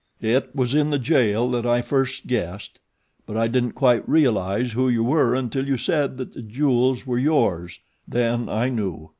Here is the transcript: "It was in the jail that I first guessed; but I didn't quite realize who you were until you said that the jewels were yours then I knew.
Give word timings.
"It 0.23 0.55
was 0.55 0.73
in 0.73 0.89
the 0.89 0.97
jail 0.97 1.47
that 1.51 1.63
I 1.63 1.83
first 1.83 2.25
guessed; 2.25 2.79
but 3.27 3.37
I 3.37 3.47
didn't 3.47 3.73
quite 3.73 4.09
realize 4.09 4.71
who 4.71 4.89
you 4.89 5.03
were 5.03 5.35
until 5.35 5.67
you 5.67 5.77
said 5.77 6.17
that 6.17 6.31
the 6.33 6.41
jewels 6.41 7.05
were 7.05 7.19
yours 7.19 7.79
then 8.07 8.49
I 8.49 8.69
knew. 8.69 9.09